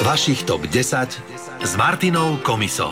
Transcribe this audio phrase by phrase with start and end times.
[0.00, 2.88] Vašich top 10 s Martinou Komiso.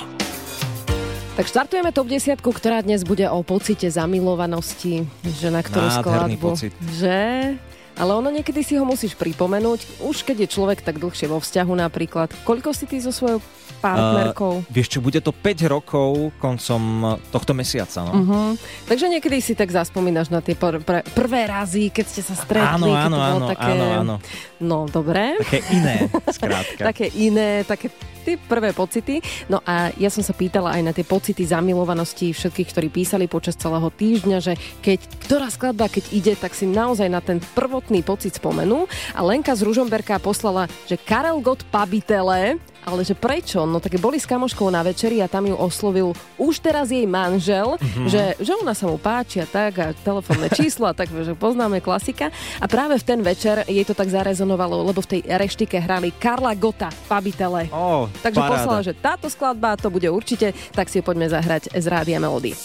[1.41, 6.49] Tak štartujeme top 10, ktorá dnes bude o pocite zamilovanosti, že na ktorú Nádherný skladbu.
[6.53, 6.73] pocit.
[7.01, 7.57] Že?
[7.97, 11.73] Ale ono niekedy si ho musíš pripomenúť, už keď je človek tak dlhšie vo vzťahu
[11.81, 12.29] napríklad.
[12.45, 13.41] Koľko si ty so svojou
[13.79, 14.65] partnerkou?
[14.65, 18.05] Uh, vieš čo, bude to 5 rokov koncom tohto mesiaca.
[18.09, 18.13] No?
[18.13, 18.49] Uh-huh.
[18.89, 22.65] Takže niekedy si tak zaspomínaš na tie pr- pr- prvé razy, keď ste sa stretli.
[22.65, 23.73] Áno, áno, to áno, také...
[23.73, 24.15] áno, áno.
[24.59, 25.39] No, dobre.
[25.45, 26.83] Také iné, skrátka.
[26.91, 27.93] také iné, také
[28.29, 29.25] tie prvé pocity.
[29.49, 33.57] No a ja som sa pýtala aj na tie pocity zamilovanosti všetkých, ktorí písali počas
[33.57, 34.53] celého týždňa, že
[34.85, 38.85] keď ktorá skladba, keď ide, tak si naozaj na ten prvotný pocit spomenú.
[39.17, 42.61] A Lenka z Ružomberka poslala, že Karel Gott Pabitele,
[42.95, 43.65] ale že prečo?
[43.69, 47.77] No tak boli s kamoškou na večeri a tam ju oslovil už teraz jej manžel,
[47.77, 48.07] mm-hmm.
[48.09, 51.85] že, že ona sa mu páči a tak a telefónne číslo a tak, že poznáme
[51.85, 52.33] klasika.
[52.63, 56.57] A práve v ten večer jej to tak zarezonovalo, lebo v tej reštike hrali Karla
[56.57, 57.69] Gota, Pabitele.
[57.75, 58.53] Oh, Takže paráda.
[58.55, 62.57] poslala, že táto skladba to bude určite, tak si ju poďme zahrať z Rádia Melody.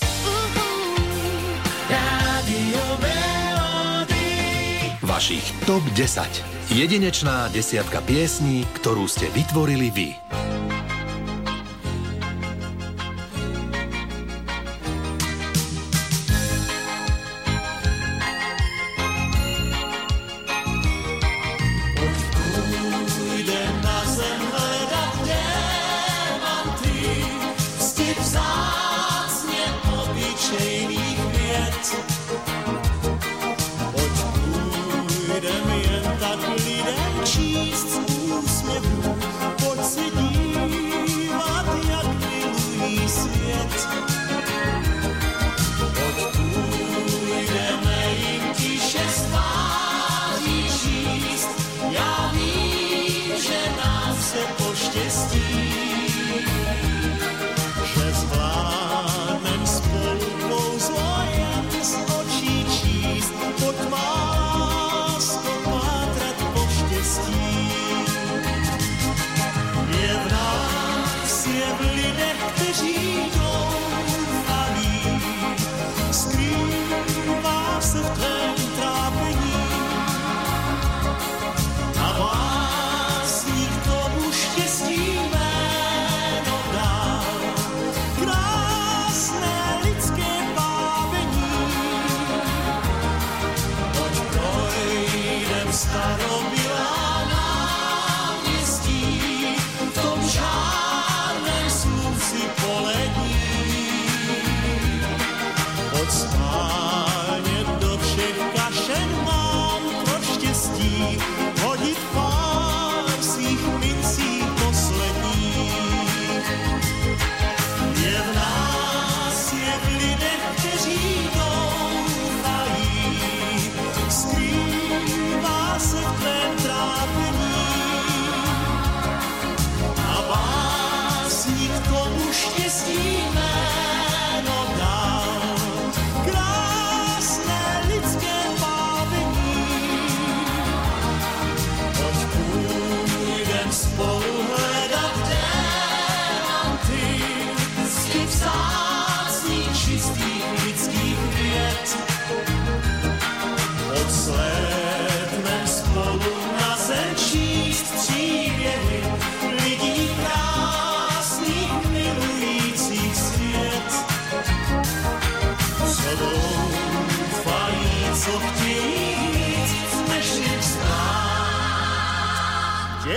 [5.04, 6.53] Vašich top 10.
[6.74, 10.10] Jedinečná desiatka piesní, ktorú ste vytvorili vy.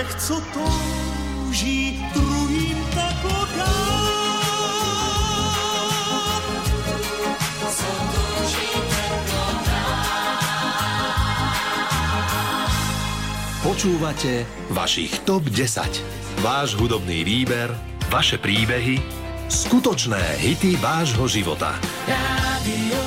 [0.07, 3.17] Těch, co touží druhým tak
[3.57, 3.63] dát.
[7.71, 8.71] Co touží
[13.63, 15.83] Počúvate vašich top 10.
[16.39, 17.75] Váš hudobný výber,
[18.07, 19.03] vaše príbehy,
[19.51, 21.75] skutočné hity vášho života.
[22.07, 23.06] Rádio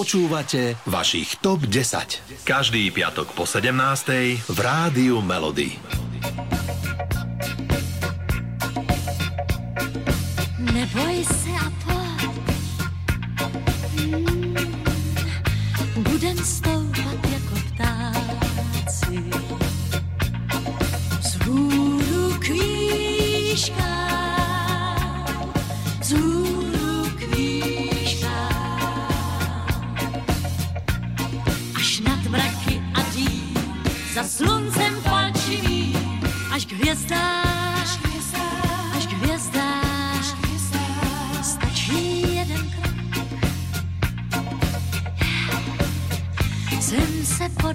[0.00, 2.48] Počúvate vašich TOP 10.
[2.48, 4.48] Každý piatok po 17.
[4.48, 5.76] v Rádiu Melody.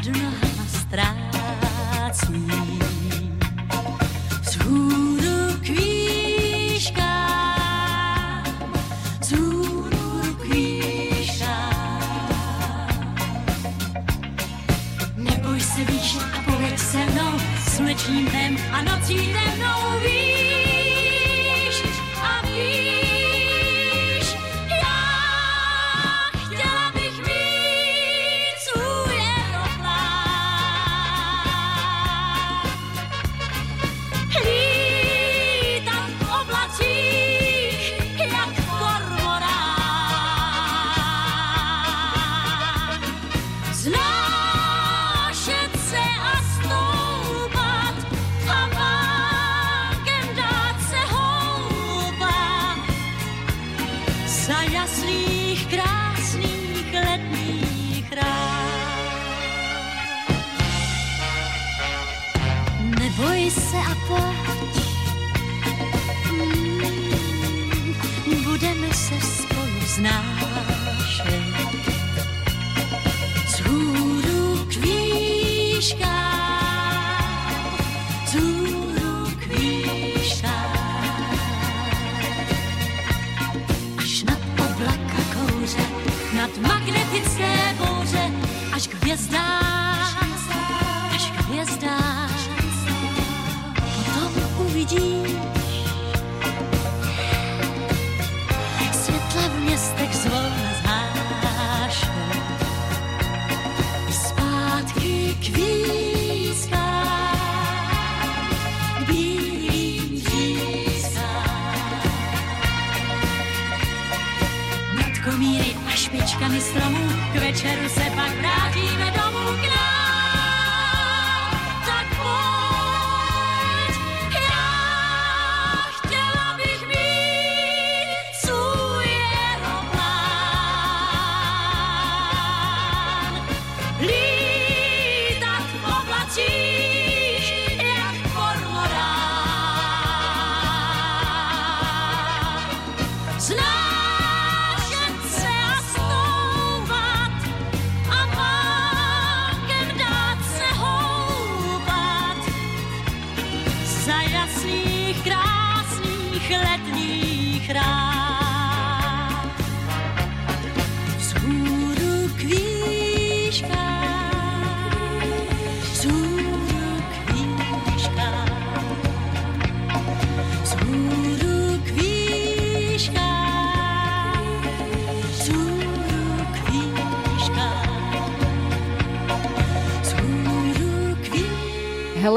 [0.05, 0.44] do not know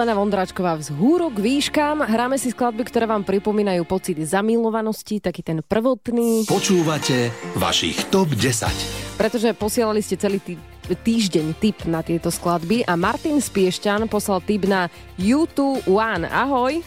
[0.09, 2.01] Helena Vondráčková vzhúrok výškam.
[2.01, 6.49] Hráme si skladby, ktoré vám pripomínajú pocit zamilovanosti, taký ten prvotný.
[6.49, 7.29] Počúvate
[7.61, 9.21] vašich TOP 10.
[9.21, 10.57] Pretože posielali ste celý tý,
[10.89, 14.89] týždeň tip na tieto skladby a Martin Spiešťan poslal tip na
[15.21, 16.25] U2 One.
[16.25, 16.81] Ahoj.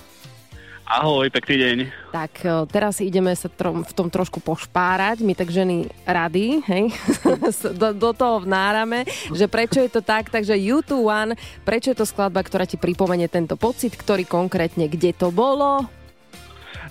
[0.91, 1.77] Ahoj, pekný deň.
[2.11, 6.91] Tak e, teraz ideme sa trom, v tom trošku pošpárať, my tak ženy rady, hej,
[7.79, 12.03] do, do toho vnárame, že prečo je to tak, takže U2 One, prečo je to
[12.03, 15.87] skladba, ktorá ti pripomenie tento pocit, ktorý konkrétne, kde to bolo?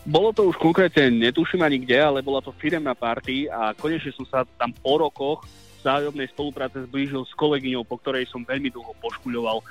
[0.09, 4.25] Bolo to už konkrétne, netuším ani kde, ale bola to firemná party a konečne som
[4.25, 5.45] sa tam po rokoch
[5.81, 9.65] vzájomnej spolupráce zblížil s kolegyňou, po ktorej som veľmi dlho poškuľoval.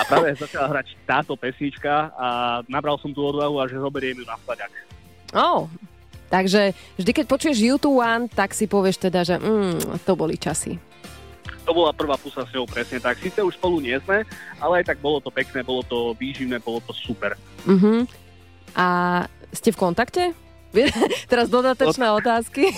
[0.00, 2.28] A práve začala hrať táto pesnička a
[2.66, 4.72] nabral som tú odvahu a že zoberiem ju na skladiak.
[5.36, 5.70] Oh,
[6.32, 10.80] takže vždy, keď počuješ YouTube One, tak si povieš teda, že mm, to boli časy.
[11.68, 13.20] To bola prvá pusa s ňou presne tak.
[13.20, 14.26] Sice už spolu nie sme,
[14.58, 17.36] ale aj tak bolo to pekné, bolo to výživné, bolo to super.
[17.68, 18.02] Uh-huh.
[18.74, 18.86] A
[19.54, 20.34] ste v kontakte?
[21.30, 22.70] Teraz dodatočné otázky.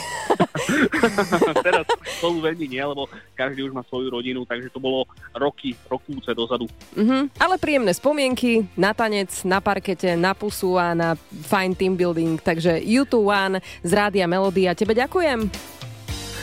[1.67, 1.85] Teraz
[2.19, 5.05] spolu veľmi nie, lebo každý už má svoju rodinu, takže to bolo
[5.37, 6.67] roky, rokúce dozadu.
[6.97, 7.29] Uh-huh.
[7.37, 11.15] Ale príjemné spomienky na tanec, na parkete, na pusu a na
[11.47, 12.41] fine team building.
[12.41, 15.53] Takže YouTube One z Rádia Melody a tebe ďakujem.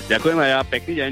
[0.10, 1.12] Ďakujem aj ja, pekný deň.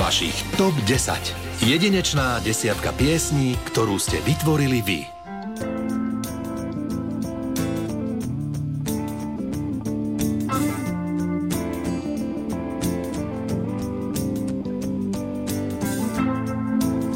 [0.00, 1.49] Vašich TOP 10.
[1.60, 5.00] Jedinečná desiatka piesní, ktorú ste vytvorili vy.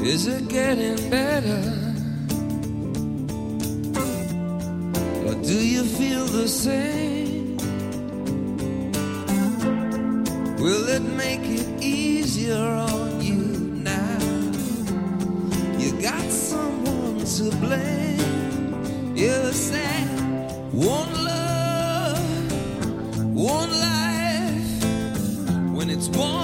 [0.04, 1.64] Is it getting better?
[5.24, 7.56] Or do you feel the same?
[10.60, 12.60] Will it make it easier
[16.04, 19.16] got someone to blame.
[19.16, 20.06] You said
[20.70, 22.52] one love,
[23.34, 24.84] one life.
[25.75, 26.43] When it's one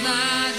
[0.00, 0.51] is.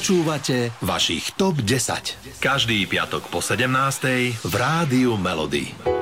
[0.00, 2.40] Počúvate vašich TOP 10.
[2.40, 3.68] Každý piatok po 17.
[4.32, 5.99] v Rádiu Melody.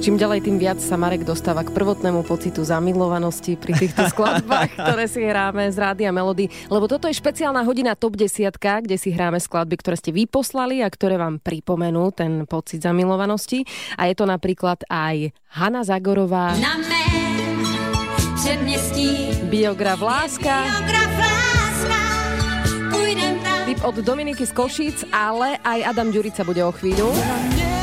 [0.00, 5.04] Čím ďalej, tým viac sa Marek dostáva k prvotnému pocitu zamilovanosti pri týchto skladbách, ktoré
[5.04, 6.48] si hráme z Rádia Melody.
[6.72, 10.88] Lebo toto je špeciálna hodina Top 10, kde si hráme skladby, ktoré ste vyposlali a
[10.88, 13.68] ktoré vám pripomenú ten pocit zamilovanosti.
[14.00, 17.92] A je to napríklad aj Hanna Zagorová, Na mém
[18.40, 22.00] předměstí biograf Láska, biograf láska,
[23.68, 27.12] tip od Dominiky z Košíc, ale aj Adam Ďurica bude o chvíľu.
[27.12, 27.79] Ja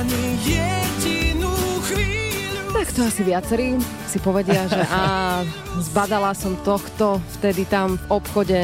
[0.00, 1.52] ani jedinú
[1.84, 2.72] chvíľu.
[2.72, 3.76] Tak to asi viacerí
[4.08, 5.02] si povedia, že a
[5.76, 8.60] zbadala som tohto vtedy tam v obchode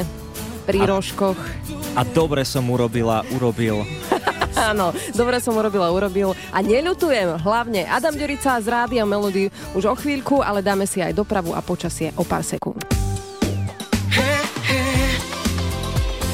[0.65, 1.37] pri rožkoch.
[1.93, 3.85] A dobre som urobila, urobil.
[4.73, 7.45] Áno, dobre som urobila, urobil a neľutujem.
[7.45, 11.61] Hlavne Adam Ďurica z Rádia Melody už o chvíľku, ale dáme si aj dopravu a
[11.61, 12.81] počasie o pár sekúnd.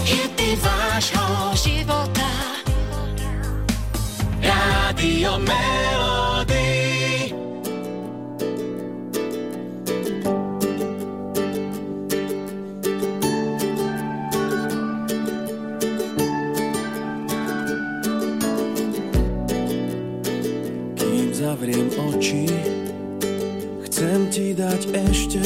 [0.07, 1.43] Hity vášho
[24.73, 25.43] dať ešte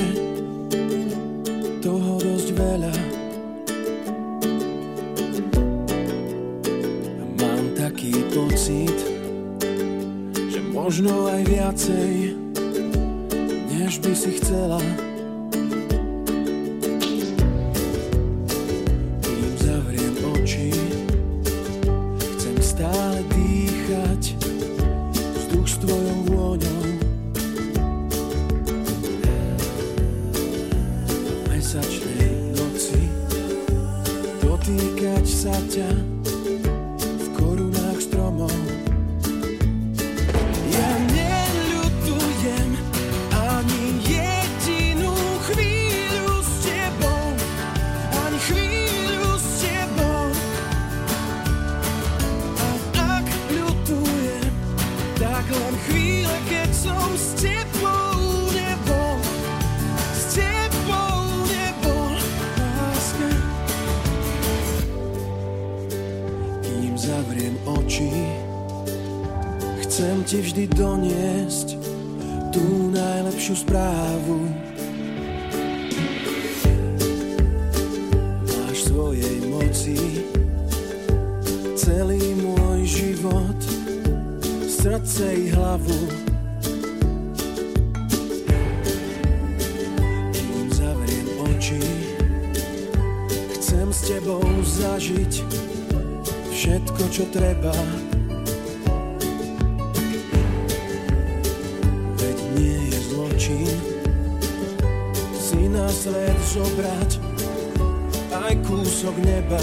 [1.83, 2.95] toho dosť veľa
[7.35, 8.95] Mám taký pocit,
[10.47, 12.39] že možno aj viacej,
[13.75, 15.06] než by si chcela.
[66.97, 68.09] Zavriem oči,
[69.85, 71.77] chcem ti vždy doniesť
[72.49, 74.49] tú najlepšiu správu.
[78.49, 80.25] Máš svojej moci
[81.77, 83.61] celý môj život,
[84.65, 86.01] srdce i hlavu.
[90.73, 91.85] Zavriem oči,
[93.61, 95.45] chcem s tebou zažiť
[96.67, 97.71] všetko, čo treba.
[102.19, 103.79] Veď nie je zločin
[105.39, 107.23] si na svet zobrať
[108.35, 109.63] aj kúsok neba.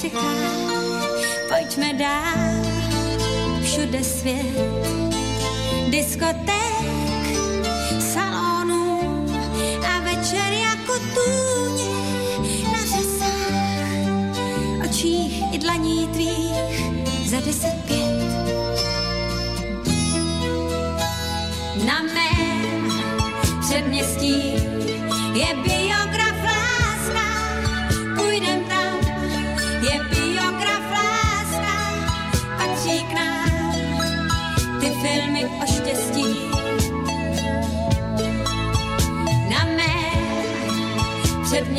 [0.00, 0.32] čeká.
[1.48, 2.64] Pojďme dál,
[3.62, 4.56] všude svět,
[5.90, 6.86] diskoték,
[8.14, 9.26] salonů
[9.88, 11.90] a večer jako tůně
[12.72, 13.70] na řesách
[14.84, 18.20] očích i dlaní tvých za deset pět.
[21.86, 22.92] Na mém
[23.60, 24.59] předměstí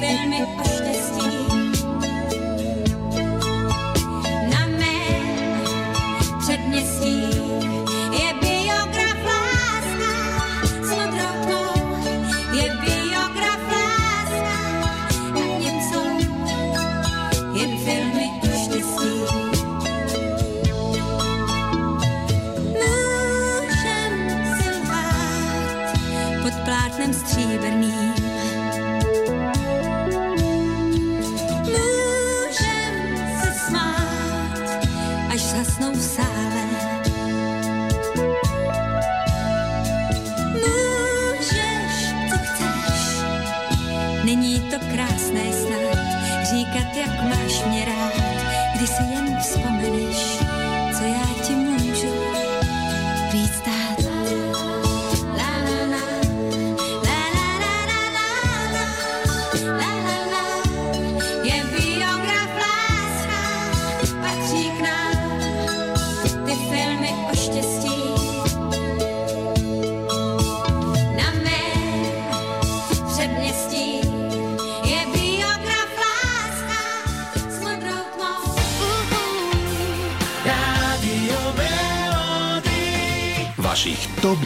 [0.00, 0.69] hacerme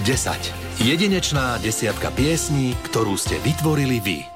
[0.05, 0.85] 10.
[0.85, 4.34] Jedinečná desiatka piesní, ktorú ste vytvorili vy.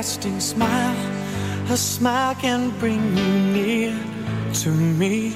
[0.00, 0.96] everlasting smile.
[1.68, 3.92] a smile can bring you near
[4.54, 5.34] to me.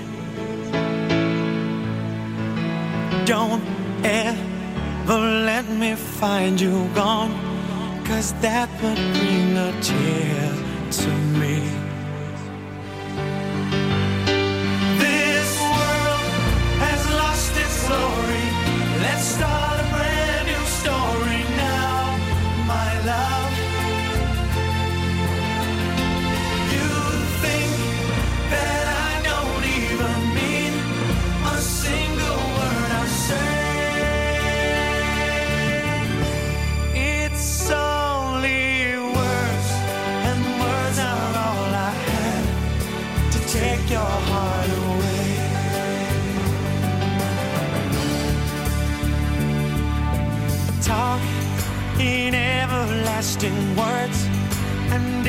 [3.26, 3.62] Don't
[4.02, 7.34] ever let me find you gone,
[8.06, 10.52] cause that would bring a tear
[10.92, 11.83] to me.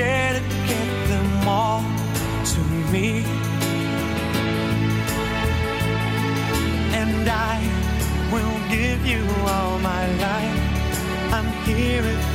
[0.05, 1.81] dedicate them all
[2.53, 2.61] to
[2.93, 3.09] me.
[7.01, 7.57] And I
[8.33, 10.61] will give you all my life.
[11.35, 12.34] I'm here if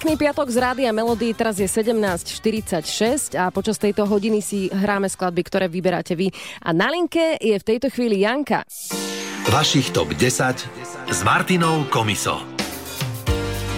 [0.00, 5.44] Pekný piatok z Rádia Melody, teraz je 17.46 a počas tejto hodiny si hráme skladby,
[5.44, 6.32] ktoré vyberáte vy.
[6.64, 8.64] A na linke je v tejto chvíli Janka.
[9.52, 10.56] Vašich top 10
[11.04, 12.40] s Martinou Komiso.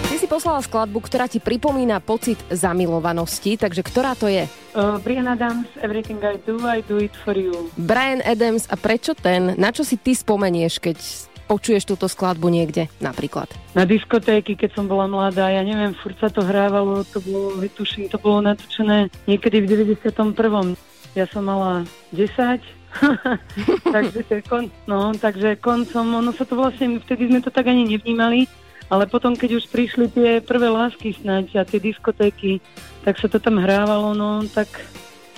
[0.07, 4.47] Ty si poslala skladbu, ktorá ti pripomína pocit zamilovanosti, takže ktorá to je?
[4.79, 7.67] Uh, Brian Adams, Everything I Do, I Do It For You.
[7.75, 9.59] Brian Adams a prečo ten?
[9.59, 10.97] Na čo si ty spomenieš, keď
[11.45, 13.51] počuješ túto skladbu niekde napríklad?
[13.77, 18.07] Na diskotéky, keď som bola mladá, ja neviem, furt sa to hrávalo, to bolo, vytuším,
[18.07, 20.75] to bolo natočené niekedy v 91.
[21.13, 21.85] Ja som mala
[22.15, 22.63] 10,
[23.95, 27.69] takže, to je kon, no, takže koncom, ono sa to vlastne, vtedy sme to tak
[27.69, 28.45] ani nevnímali,
[28.89, 32.61] ale potom, keď už prišli tie prvé lásky snáď a tie diskotéky,
[33.01, 34.69] tak sa to tam hrávalo, no tak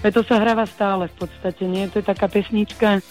[0.04, 1.88] to sa hráva stále v podstate, nie?
[1.90, 3.02] To je taká pesnička,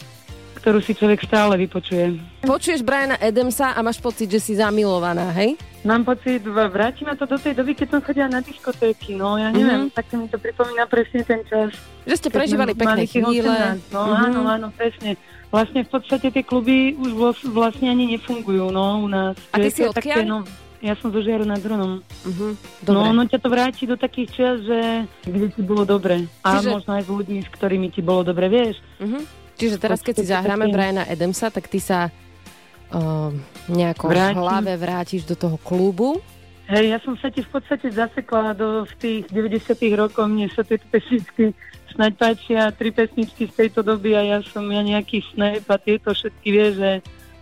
[0.65, 2.17] ktorú si človek stále vypočuje.
[2.41, 5.61] Počuješ Briana Adamsa a máš pocit, že si zamilovaná, hej?
[5.85, 9.53] Mám pocit, vráti ma to do tej doby, keď som chodila na diskotéky, no ja
[9.53, 9.93] neviem, Mhm.
[9.93, 11.77] tak mi to pripomína presne ten čas.
[12.03, 13.45] Že ste prežívali pekné chvíle.
[13.45, 14.25] 18, No Mhm.
[14.25, 15.21] áno, áno, presne.
[15.53, 17.13] Vlastne v podstate tie kluby už
[17.47, 19.37] vlastne ani nefungujú, no u nás.
[19.53, 20.25] A ty si odkiaľ?
[20.25, 20.39] no,
[20.81, 22.01] ja som zo Žiaru nad Hronom.
[22.25, 22.49] Mhm,
[22.89, 24.81] No, ono ťa to vráti do takých čias, že
[25.23, 26.25] kde ti bolo dobre.
[26.41, 28.81] A Čiže- možno aj s ľuďmi, s ktorými ti bolo dobre, vieš.
[28.99, 29.44] Mhm.
[29.55, 33.31] Čiže teraz, keď si zahráme Briana Adamsa, tak ty sa uh,
[33.67, 34.39] nejako v Vrátim.
[34.39, 36.19] hlave vrátiš do toho klubu.
[36.65, 40.65] Hej, ja som sa ti v podstate zasekla do v tých 90 rokoch, mne sa
[40.65, 41.53] tieto pesničky
[41.93, 46.11] snaď páčia, tri pesničky z tejto doby a ja som ja nejaký snap a tieto
[46.11, 46.91] všetky vie, že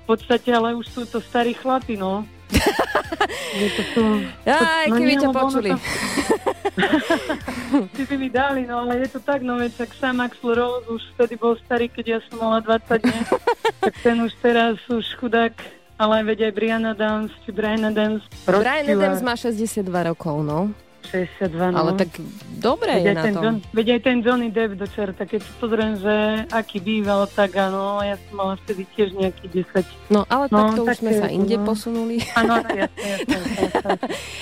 [0.03, 2.27] v podstate, ale už sú to starí chlapi, no.
[3.57, 4.05] Je to sú,
[4.45, 5.71] Aj, no keby ťa počuli.
[5.71, 5.81] to-
[7.97, 10.87] Ty by mi dali, no ale je to tak, no veď tak sám Axl Rose
[10.89, 13.21] už vtedy bol starý, keď ja som mala 20 dní,
[13.85, 15.53] tak ten už teraz už chudák,
[15.99, 18.23] ale veď aj Brian Adams, či Brian Adams.
[18.47, 19.03] Rod Brian Stewart.
[19.03, 20.71] Adams má 62 rokov, no.
[21.05, 21.77] 62, no.
[21.79, 22.11] Ale tak
[22.57, 23.43] dobre je na ten tom.
[23.43, 26.15] John, veď aj ten Johnny Depp do čerta, keď si pozriem, že
[26.49, 29.83] aký býval, tak áno, ja som mala vtedy tiež nejaký 10.
[30.09, 31.65] No, ale No, takto už tak sme to je sa inde no.
[31.65, 32.17] posunuli.
[32.35, 33.37] Áno, jasne, jasne.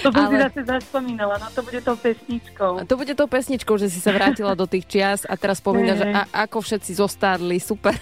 [0.02, 2.72] To som si zase zaspomínala, no to bude tou pesničkou.
[2.80, 6.02] A to bude tou pesničkou, že si sa vrátila do tých čias a teraz spomínaš,
[6.02, 7.94] že a, ako všetci zostarli, super.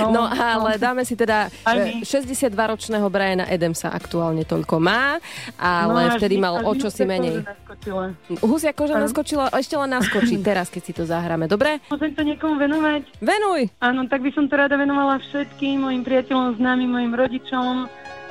[0.00, 2.04] No, No ale dáme si teda Aj e, my.
[2.04, 5.16] 62-ročného Briana Adamsa aktuálne toľko má,
[5.56, 7.44] ale No, vtedy mal o čo si menej.
[7.70, 8.04] Naskočila.
[8.42, 9.06] Husia koža Áno.
[9.06, 11.46] naskočila, ešte len naskočí teraz, keď si to zahráme.
[11.46, 11.78] Dobre?
[11.86, 13.06] Môžem to niekomu venovať?
[13.22, 13.70] Venuj!
[13.78, 17.86] Áno, tak by som to rada venovala všetkým mojim priateľom, známym, mojim rodičom,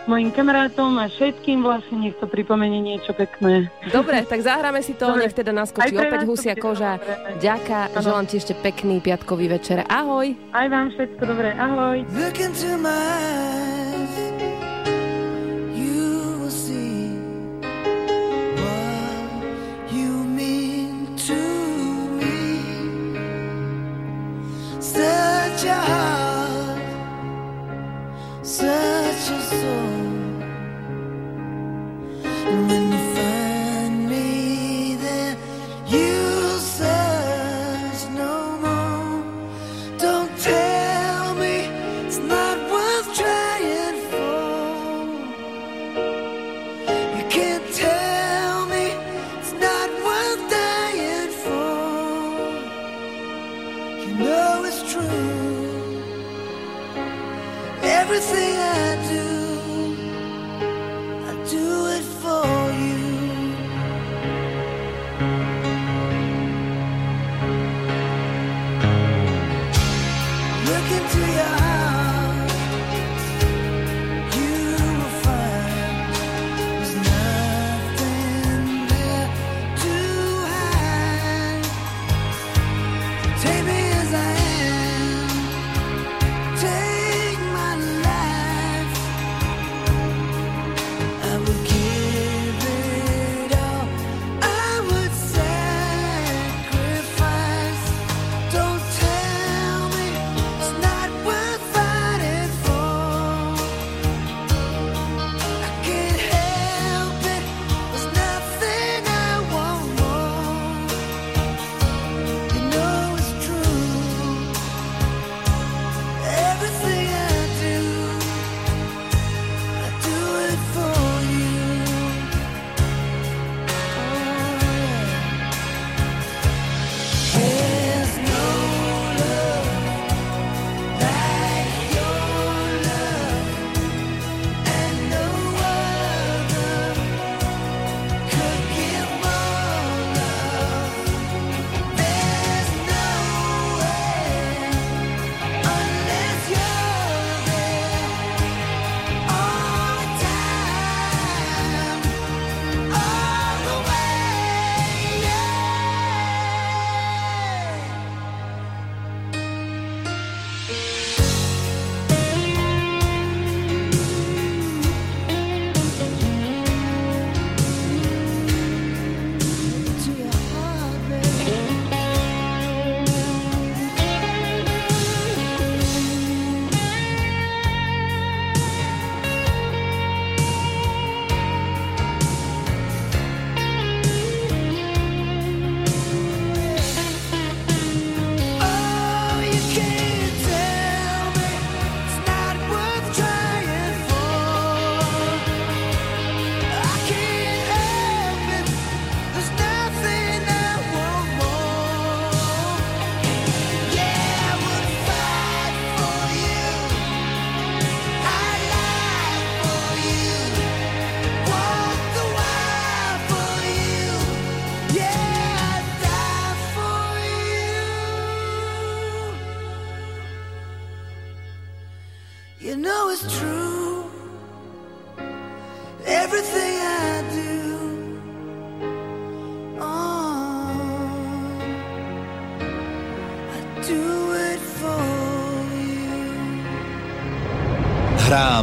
[0.05, 3.71] mojim kamarátom a všetkým vlastne nech to pripomenie niečo pekné.
[3.87, 5.23] Dobre, tak zahráme si to, Dobre.
[5.23, 6.97] nech teda naskočí opäť husia koža.
[6.97, 7.39] dobre.
[7.39, 8.01] Ďaká, Áno.
[8.01, 9.87] želám ti ešte pekný piatkový večer.
[9.87, 10.35] Ahoj!
[10.51, 12.03] Aj vám všetko dobré, ahoj.
[12.11, 14.48] Look into my eyes,
[24.91, 26.81] Such a heart,
[28.41, 29.88] such a soul.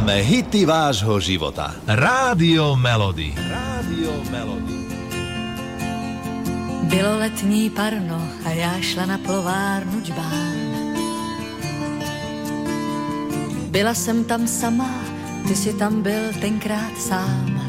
[0.07, 1.75] Hráme hity vášho života.
[1.83, 3.35] Rádio Melody.
[3.35, 4.79] Rádio Melody.
[6.87, 10.95] Bylo letní parno a já šla na plovárnu džbán.
[13.67, 15.03] Byla jsem tam sama,
[15.47, 17.59] ty si tam byl tenkrát sám.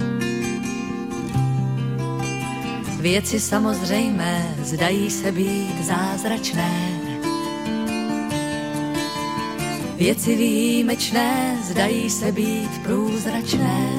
[3.00, 6.97] Věci samozřejmé zdají se být zázračné.
[9.98, 13.90] Věci výjimečné zdají se být průzračné.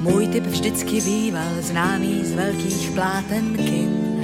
[0.00, 4.20] Můj typ vždycky býval známý z velkých pláten kin.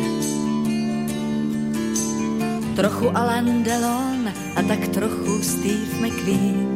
[2.76, 6.70] Trochu Alain Delon a tak trochu Steve McQueen.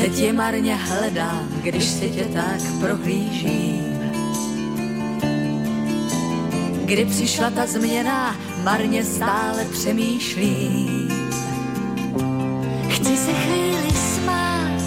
[0.00, 3.88] Teď je marně hledám, když si tě tak prohlížím.
[6.84, 8.36] Kdy přišla ta změna,
[8.68, 11.08] marně stále přemýšlím.
[12.88, 14.82] Chci se chvíli smát,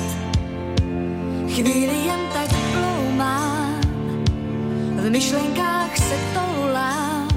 [1.50, 3.82] chvíli jen tak ploumám,
[4.96, 7.28] v myšlenkách se toulám,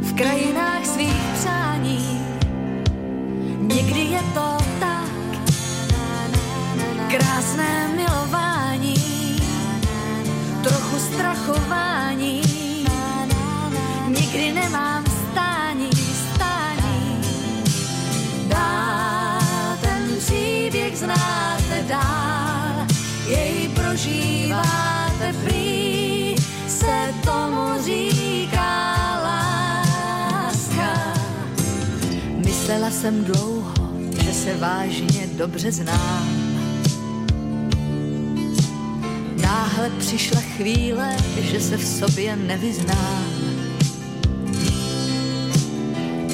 [0.00, 2.20] v krajinách svých přání.
[3.60, 5.12] Někdy je to tak,
[7.10, 8.94] krásné milování,
[10.62, 12.42] trochu strachování,
[14.08, 15.11] nikdy nemám
[21.02, 22.86] znáte dál,
[23.26, 26.34] jej prožíváte prý,
[26.68, 31.14] se tomu říká láska.
[32.46, 33.74] Myslela jsem dlouho,
[34.24, 36.28] že se vážně dobře znám.
[39.42, 43.24] Náhle přišla chvíle, že se v sobě nevyznám.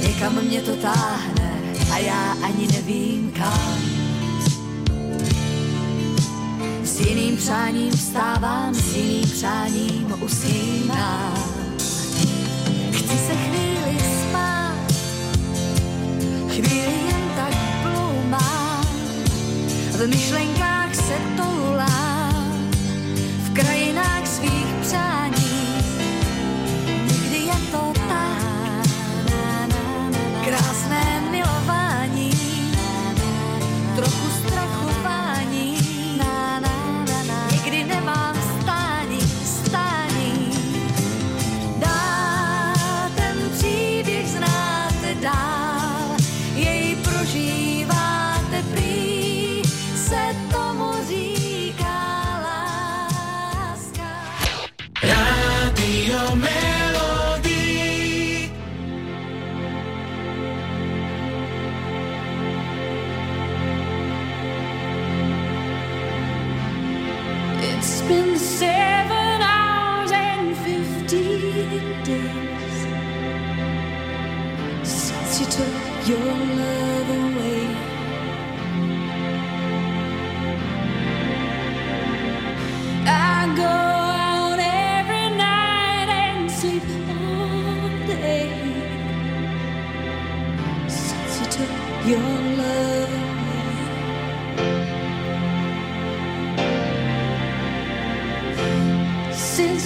[0.03, 1.61] Někam mě to táhne
[1.93, 3.88] a já ani nevím kam.
[6.89, 11.35] S jiným přáním vstávám, s jiným přáním usínám.
[12.91, 14.93] Chci se chvíli spát,
[16.49, 18.87] chvíli jen tak ploumám,
[19.93, 21.38] v myšlenkách se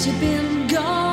[0.07, 1.12] you've been gone.